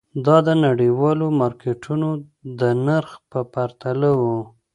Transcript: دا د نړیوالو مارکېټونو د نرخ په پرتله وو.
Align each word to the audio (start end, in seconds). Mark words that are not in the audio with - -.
دا 0.25 0.37
د 0.47 0.49
نړیوالو 0.65 1.25
مارکېټونو 1.39 2.09
د 2.59 2.61
نرخ 2.85 3.11
په 3.31 3.39
پرتله 3.53 4.09
وو. 4.21 4.39